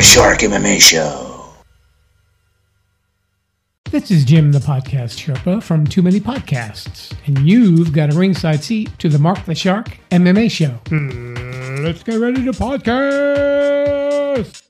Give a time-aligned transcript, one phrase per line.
[0.00, 1.44] Mark the Shark MMA Show.
[3.90, 8.64] This is Jim, the podcast Sherpa from Too Many Podcasts, and you've got a ringside
[8.64, 10.70] seat to the Mark the Shark MMA Show.
[10.88, 14.62] Hmm, let's get ready to podcast.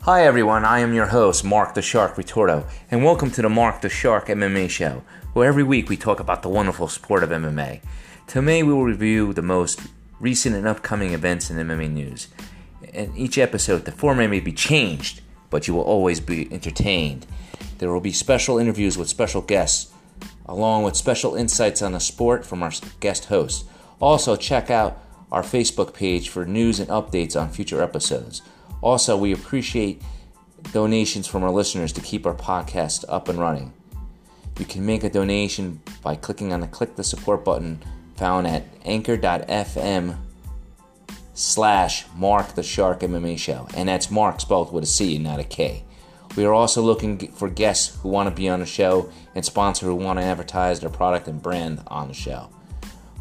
[0.00, 3.82] Hi everyone, I am your host, Mark the Shark Retorto, and welcome to the Mark
[3.82, 7.80] the Shark MMA Show, where every week we talk about the wonderful sport of MMA.
[8.26, 9.80] Today we will review the most
[10.20, 12.28] recent and upcoming events in MMA news.
[12.92, 17.26] In each episode, the format may be changed, but you will always be entertained.
[17.78, 19.90] There will be special interviews with special guests,
[20.44, 23.64] along with special insights on the sport from our guest hosts.
[24.00, 28.42] Also, check out our Facebook page for news and updates on future episodes.
[28.82, 30.02] Also, we appreciate
[30.72, 33.72] donations from our listeners to keep our podcast up and running.
[34.58, 37.82] You can make a donation by clicking on the click the support button
[38.16, 40.16] found at anchor.fm
[41.34, 43.66] slash Mark the Shark MMA Show.
[43.74, 45.84] And that's Mark spelled with a C and not a K.
[46.36, 49.86] We are also looking for guests who want to be on the show and sponsors
[49.86, 52.48] who want to advertise their product and brand on the show.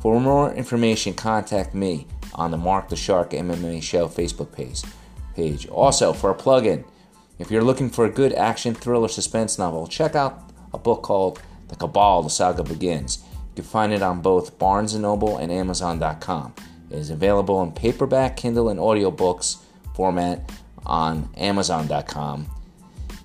[0.01, 4.81] For more information, contact me on the Mark the Shark MMA Show Facebook page
[5.35, 5.67] page.
[5.67, 6.83] Also, for a plug-in,
[7.39, 11.41] if you're looking for a good action thriller suspense novel, check out a book called
[11.67, 13.23] The Cabal: The Saga Begins.
[13.55, 16.53] You can find it on both Barnes & Noble and Amazon.com.
[16.89, 19.57] It is available in paperback, Kindle, and audiobooks
[19.93, 20.49] format
[20.85, 22.47] on Amazon.com.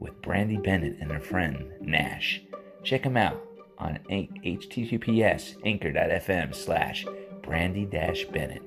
[0.00, 2.42] with Brandy Bennett and her friend Nash.
[2.82, 3.40] Check them out
[3.78, 7.06] on https anchor.fm slash
[7.42, 8.62] brandy bennett.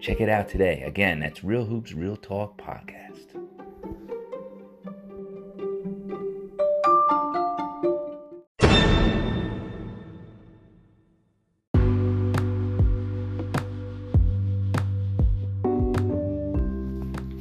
[0.00, 0.80] Check it out today.
[0.84, 3.39] Again, that's Real Hoops Real Talk podcast.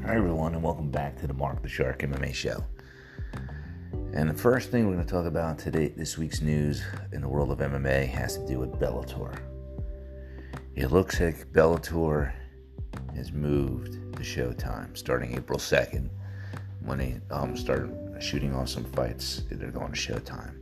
[0.09, 2.65] Hi, everyone, and welcome back to the Mark the Shark MMA show.
[4.11, 6.81] And the first thing we're going to talk about today, this week's news
[7.11, 9.39] in the world of MMA, has to do with Bellator.
[10.75, 12.33] It looks like Bellator
[13.15, 16.09] has moved to Showtime starting April 2nd
[16.83, 19.43] when they um, start shooting off some fights.
[19.51, 20.55] They're going to Showtime.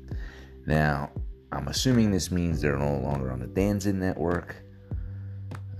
[0.65, 1.09] Now,
[1.53, 4.57] I'm assuming this means they're no longer on the DAZN network,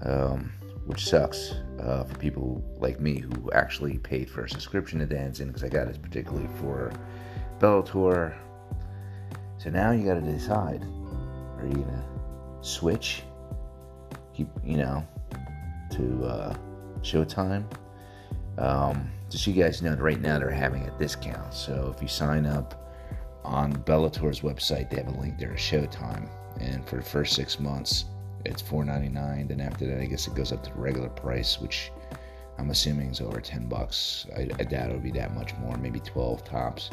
[0.04, 0.54] um,
[0.88, 5.48] which sucks uh, for people like me who actually paid for a subscription to DAZN
[5.48, 6.92] because I got it particularly for
[7.60, 8.34] Bellator.
[9.58, 10.82] So now you got to decide:
[11.60, 12.06] Are you gonna
[12.62, 13.24] switch?
[14.34, 15.06] Keep you know
[15.92, 16.56] to uh,
[17.02, 17.66] Showtime.
[18.58, 21.54] Um, just so you guys know, right now they're having a discount.
[21.54, 22.96] So if you sign up
[23.44, 26.30] on Bellator's website, they have a link there to Showtime,
[26.62, 28.06] and for the first six months,
[28.48, 29.50] it's $4.99.
[29.50, 31.92] Then after that, I guess it goes up to the regular price, which
[32.58, 34.26] I'm assuming is over 10 bucks.
[34.36, 36.90] I, I doubt it'll be that much more, maybe 12 tops.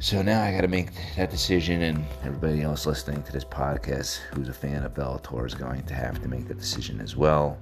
[0.00, 4.18] So now I got to make that decision, and everybody else listening to this podcast
[4.32, 7.58] who's a fan of Bellator is going to have to make that decision as well.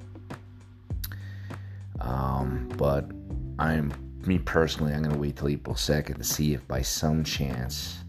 [2.00, 3.10] Um, but
[3.58, 3.90] I'm,
[4.26, 8.04] me personally, I'm going to wait till April 2nd to see if by some chance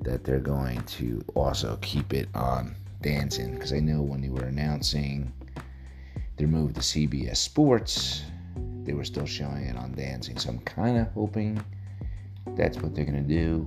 [0.00, 4.44] that they're going to also keep it on DAZN because I know when they were
[4.44, 5.32] announcing
[6.36, 8.22] their move to CBS Sports,
[8.84, 10.40] they were still showing it on DAZN.
[10.40, 11.62] So I'm kind of hoping
[12.56, 13.66] that's what they're going to do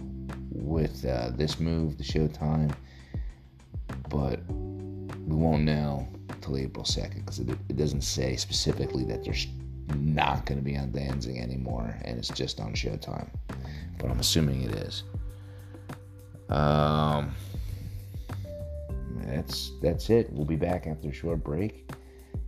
[0.51, 2.73] with uh, this move to Showtime.
[4.09, 9.95] But we won't know until April 2nd because it, it, doesn't say specifically that they're
[9.95, 13.29] not going to be on Danzig anymore and it's just on Showtime.
[13.97, 15.03] But I'm assuming it is.
[16.49, 17.33] Um,
[19.25, 20.31] that's that's it.
[20.31, 21.92] We'll be back after a short break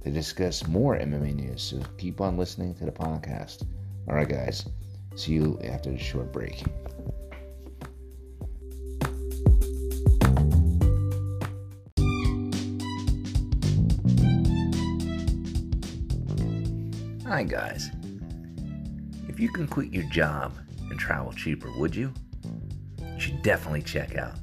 [0.04, 1.62] to discuss more MMA news.
[1.62, 3.66] So keep on listening to the podcast.
[4.08, 4.66] All right, guys.
[5.16, 6.64] See you after the short break.
[17.26, 17.90] Hi, guys.
[19.28, 20.54] If you can quit your job
[20.90, 22.14] and travel cheaper, would you?
[23.02, 24.36] You should definitely check out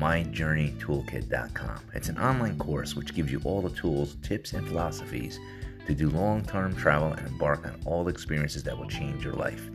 [0.00, 1.80] myjourneytoolkit.com.
[1.94, 5.38] It's an online course which gives you all the tools, tips, and philosophies
[5.86, 9.34] to do long term travel and embark on all the experiences that will change your
[9.34, 9.70] life.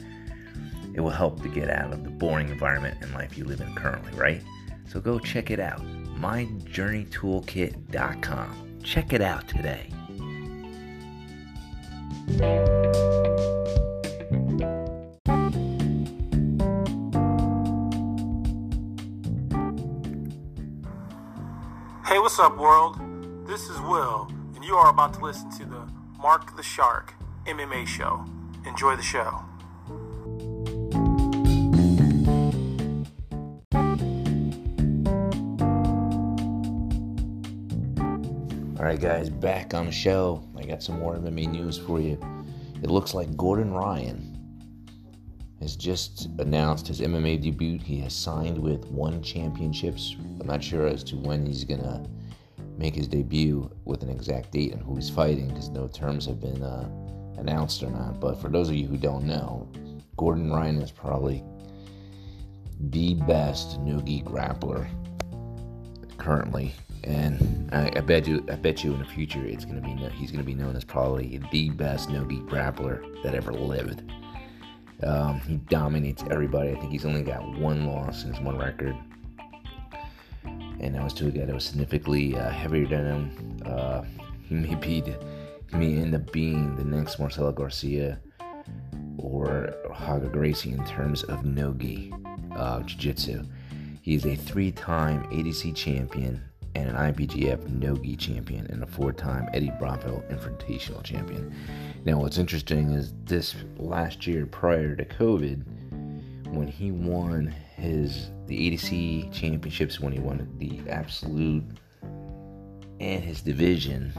[0.94, 3.76] It will help to get out of the boring environment and life you live in
[3.76, 4.42] currently, right?
[4.88, 5.86] So go check it out.
[6.20, 8.80] myjourneytoolkit.com.
[8.82, 9.92] Check it out today.
[22.38, 23.00] What's up, world?
[23.48, 25.88] This is Will, and you are about to listen to the
[26.20, 27.14] Mark the Shark
[27.46, 28.26] MMA show.
[28.66, 29.40] Enjoy the show.
[38.78, 40.46] All right, guys, back on the show.
[40.58, 42.20] I got some more MMA news for you.
[42.84, 44.34] It looks like Gordon Ryan
[45.62, 47.80] has just announced his MMA debut.
[47.80, 50.18] He has signed with One Championships.
[50.42, 52.06] I'm not sure as to when he's gonna
[52.78, 56.42] make his debut with an exact date and who he's fighting because no terms have
[56.42, 56.90] been uh,
[57.38, 58.20] announced or not.
[58.20, 59.68] But for those of you who don't know,
[60.18, 61.44] Gordon Ryan is probably
[62.80, 64.88] the best no-gi grappler
[66.18, 66.74] currently,
[67.04, 70.32] and I, I, bet you, I bet you, in the future, it's gonna be he's
[70.32, 74.04] gonna be known as probably the best no-gi grappler that ever lived.
[75.04, 76.72] Um, he dominates everybody.
[76.72, 78.96] I think he's only got one loss in his one record,
[80.80, 83.62] and that was to a guy that was significantly uh, heavier than him.
[83.66, 84.04] Uh,
[84.48, 88.20] he may be, he may end up being the next Marcelo Garcia
[89.18, 92.14] or Roger Gracie in terms of no-gi
[92.56, 93.44] uh, jiu-jitsu.
[94.02, 96.44] He is a three-time ADC champion
[96.76, 101.56] and an IBJJF no-gi champion and a four-time Eddie Bravo Invitational champion.
[102.04, 105.64] Now, what's interesting is this last year prior to COVID,
[106.54, 111.64] when he won his the ADC championships, when he won the absolute
[113.00, 114.14] and his division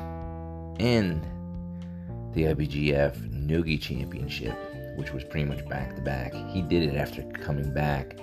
[0.78, 1.23] and
[2.34, 4.55] the IBGF Nogi Championship,
[4.96, 6.34] which was pretty much back to back.
[6.50, 8.17] He did it after coming back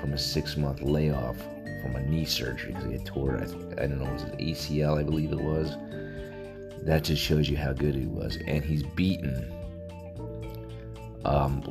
[0.00, 1.36] from a six month layoff
[1.82, 3.42] from a knee surgery because he had tore, I,
[3.82, 5.76] I don't know, was it ACL, I believe it was.
[6.82, 8.38] That just shows you how good he was.
[8.46, 9.52] And he's beaten
[11.24, 11.62] um,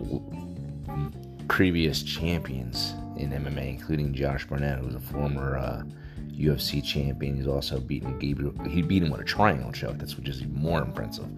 [1.47, 5.83] previous champions in MMA, including Josh Barnett, who's a former uh,
[6.31, 7.35] UFC champion.
[7.35, 8.53] He's also beaten Gabriel.
[8.67, 9.97] He beat him with a triangle choke.
[9.97, 11.29] That's which is even more impressive.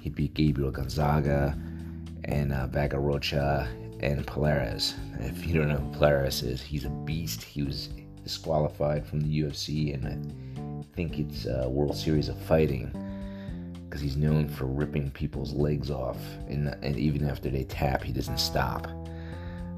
[0.00, 1.58] He beat Gabriel Gonzaga
[2.24, 3.68] and uh, Bagarocha
[4.00, 4.94] and Palhares.
[5.20, 7.42] If you don't know who Palhares is, he's a beast.
[7.42, 7.88] He was
[8.22, 12.92] disqualified from the UFC, and I think it's uh, World Series of Fighting
[13.88, 18.12] because he's known for ripping people's legs off, and, and even after they tap, he
[18.12, 18.86] doesn't stop.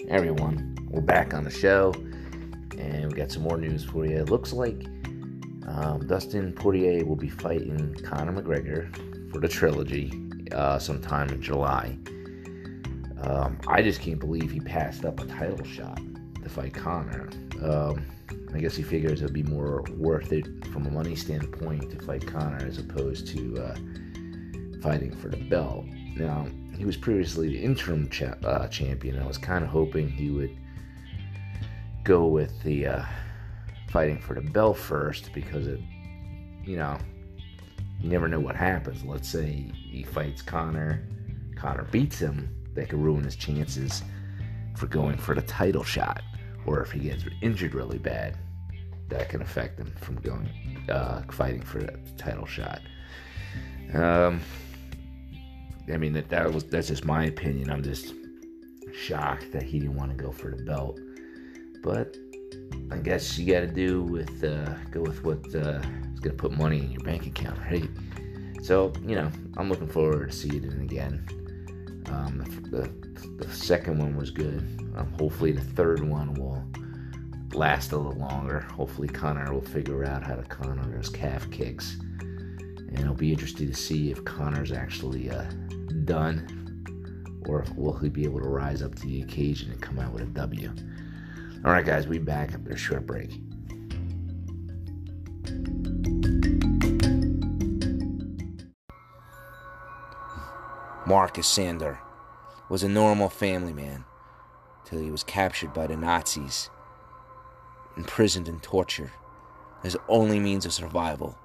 [0.08, 0.74] everyone.
[0.88, 1.92] We're back on the show,
[2.78, 4.16] and we got some more news for you.
[4.16, 4.86] It looks like
[5.66, 8.90] um, Dustin Poirier will be fighting Conor McGregor
[9.30, 10.10] for the trilogy
[10.52, 11.98] uh, sometime in July.
[13.20, 16.00] Um, I just can't believe he passed up a title shot
[16.42, 17.28] to fight Conor.
[17.62, 18.06] Um,
[18.54, 22.26] I guess he figures it'd be more worth it from a money standpoint to fight
[22.26, 23.74] Conor as opposed to uh,
[24.80, 25.84] fighting for the belt.
[26.16, 26.46] Now,
[26.78, 29.18] he was previously the interim cha- uh, champion.
[29.18, 30.56] I was kind of hoping he would
[32.04, 33.04] go with the uh,
[33.90, 35.80] fighting for the belt first because it,
[36.64, 36.96] you know,
[38.00, 39.04] you never know what happens.
[39.04, 41.04] Let's say he fights Conor,
[41.56, 44.02] Conor beats him, that could ruin his chances
[44.76, 46.22] for going for the title shot.
[46.64, 48.38] Or if he gets injured really bad,
[49.08, 50.48] that can affect him from going
[50.88, 52.82] uh, fighting for the title shot.
[53.94, 54.40] Um,
[55.92, 57.70] I mean that that was that's just my opinion.
[57.70, 58.14] I'm just
[58.92, 61.00] shocked that he didn't want to go for the belt,
[61.82, 62.16] but
[62.90, 65.80] I guess you got to do with uh, go with what uh,
[66.12, 67.88] is going to put money in your bank account, right?
[68.62, 71.24] So you know, I'm looking forward to seeing it again.
[72.06, 72.90] Um, the,
[73.44, 74.60] the second one was good.
[74.96, 76.64] Um, hopefully, the third one will
[77.52, 78.60] last a little longer.
[78.60, 83.68] Hopefully, Conor will figure out how to on those calf kicks, and it'll be interesting
[83.68, 85.44] to see if Conor's actually uh,
[86.08, 90.12] done, or will he be able to rise up to the occasion and come out
[90.12, 90.72] with a W.
[91.64, 93.30] All right, guys, we back after a short break.
[101.06, 101.98] Marcus Sander
[102.68, 104.04] was a normal family man
[104.84, 106.70] till he was captured by the Nazis,
[107.96, 109.10] imprisoned and tortured.
[109.82, 111.38] His only means of survival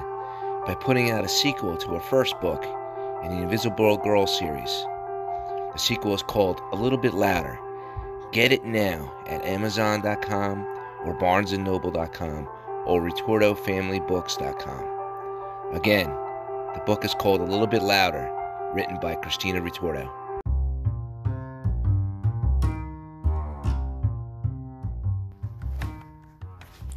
[0.66, 2.64] by putting out a sequel to her first book
[3.22, 4.84] in the Invisible Girl series.
[5.72, 7.60] The sequel is called A Little Bit Louder.
[8.34, 10.66] Get it now at Amazon.com
[11.04, 12.48] or BarnesandNoble.com
[12.84, 15.76] or RetortoFamilyBooks.com.
[15.76, 16.08] Again,
[16.74, 18.28] the book is called A Little Bit Louder,
[18.74, 20.10] written by Christina Retorto.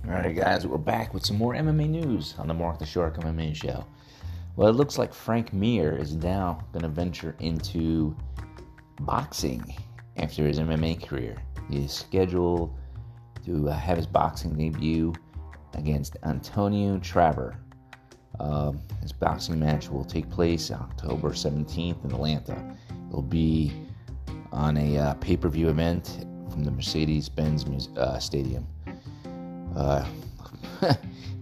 [0.07, 3.55] Alright, guys, we're back with some more MMA news on the Mark the Shark MMA
[3.55, 3.85] show.
[4.55, 8.17] Well, it looks like Frank Mir is now going to venture into
[9.01, 9.75] boxing
[10.17, 11.37] after his MMA career.
[11.69, 12.75] He is scheduled
[13.45, 15.13] to uh, have his boxing debut
[15.73, 17.57] against Antonio Tarver.
[18.39, 22.77] Um, his boxing match will take place October 17th in Atlanta.
[23.09, 23.71] It'll be
[24.51, 28.67] on a uh, pay per view event from the Mercedes Benz uh, Stadium.
[29.75, 30.07] Uh,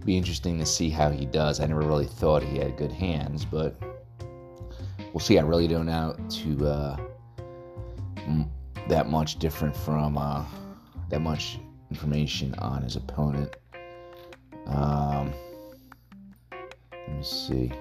[0.04, 1.60] be interesting to see how he does.
[1.60, 3.76] I never really thought he had good hands, but
[5.12, 5.38] we'll see.
[5.38, 6.96] I really don't know to uh,
[8.88, 10.44] that much different from uh,
[11.08, 11.58] that much
[11.90, 13.54] information on his opponent.
[14.66, 15.32] Um,
[16.92, 17.72] let me see.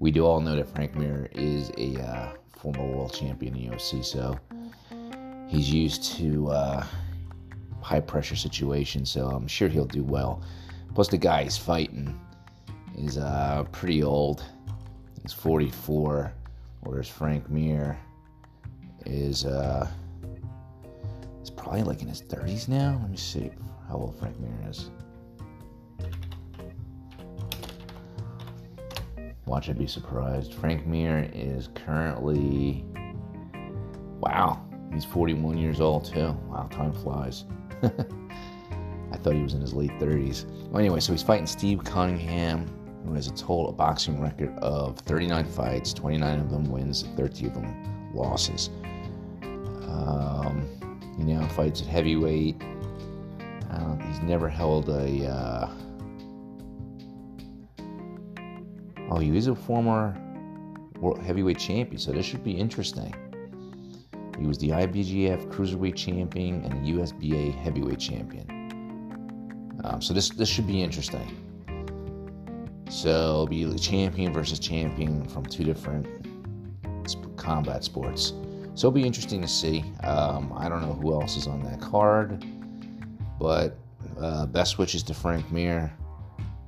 [0.00, 4.04] We do all know that Frank Mir is a uh, former world champion in UFC,
[4.04, 4.38] so
[5.48, 6.84] he's used to uh,
[7.80, 10.42] high pressure situations, so I'm sure he'll do well.
[10.94, 12.18] Plus, the guy he's fighting
[12.96, 14.44] is uh, pretty old.
[15.22, 16.32] He's 44,
[16.80, 17.98] whereas Frank Mir
[19.06, 19.88] is uh,
[21.62, 22.98] probably like in his 30s now.
[23.00, 23.50] Let me see
[23.88, 24.90] how old Frank Mir is.
[29.46, 30.54] Watch I'd be surprised.
[30.54, 32.84] Frank Mir is currently
[34.18, 36.36] wow, he's 41 years old too.
[36.48, 37.44] Wow, time flies.
[37.82, 40.46] I thought he was in his late 30s.
[40.68, 42.66] Well, anyway, so he's fighting Steve Cunningham,
[43.04, 47.54] who has a total boxing record of 39 fights, 29 of them wins, 13 of
[47.54, 48.70] them losses.
[49.42, 50.66] Um,
[51.16, 52.62] he now fights at heavyweight.
[53.70, 55.70] Uh, he's never held a uh,
[59.12, 60.16] Oh, he is a former
[60.98, 63.14] world heavyweight champion, so this should be interesting.
[64.38, 68.46] He was the IBGF Cruiserweight Champion and the USBA Heavyweight Champion.
[69.84, 71.28] Um, so this this should be interesting.
[72.88, 76.06] So it'll be champion versus champion from two different
[77.36, 78.32] combat sports.
[78.74, 79.84] So it'll be interesting to see.
[80.02, 82.44] Um, I don't know who else is on that card,
[83.38, 83.76] but
[84.18, 85.92] uh, best wishes to Frank Mir.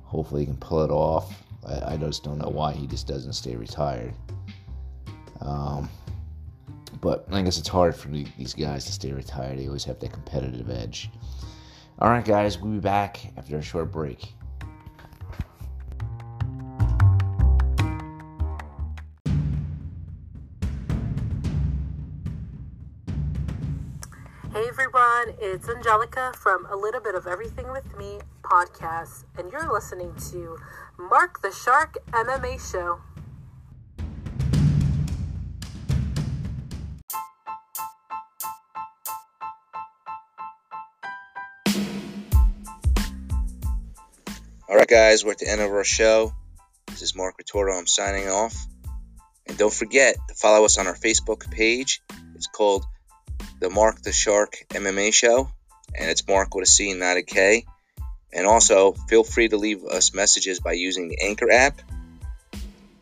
[0.03, 1.43] Hopefully he can pull it off.
[1.67, 4.13] I, I just don't know why he just doesn't stay retired.
[5.41, 5.89] Um,
[7.01, 9.57] but I guess it's hard for these guys to stay retired.
[9.57, 11.09] They always have that competitive edge.
[11.99, 14.34] All right, guys, we'll be back after a short break.
[25.65, 30.59] It's Angelica from A Little Bit of Everything with Me podcast, and you're listening to
[30.99, 32.99] Mark the Shark MMA Show.
[44.69, 46.31] All right, guys, we're at the end of our show.
[46.85, 47.75] This is Mark Retorto.
[47.75, 48.55] I'm signing off.
[49.47, 52.03] And don't forget to follow us on our Facebook page.
[52.35, 52.85] It's called
[53.65, 55.49] the Mark the Shark MMA Show,
[55.95, 57.65] and it's Mark with a C, not a K.
[58.31, 61.81] And also, feel free to leave us messages by using the Anchor app.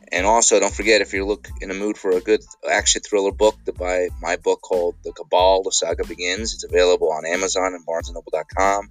[0.09, 2.39] And also, don't forget if you're look in a mood for a good
[2.69, 6.53] action thriller book, to buy my book called The Cabal: The Saga Begins.
[6.53, 8.89] It's available on Amazon and BarnesandNoble.com.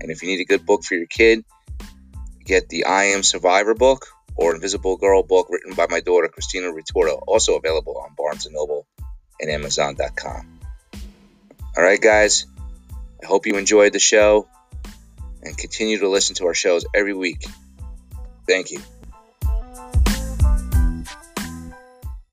[0.00, 1.44] And if you need a good book for your kid,
[2.44, 6.68] get the I Am Survivor book or Invisible Girl book written by my daughter Christina
[6.68, 8.86] Retorto, also available on Barnes and Noble
[9.40, 10.57] and Amazon.com.
[11.76, 12.46] All right, guys.
[13.22, 14.48] I hope you enjoyed the show
[15.42, 17.44] and continue to listen to our shows every week.
[18.46, 18.80] Thank you.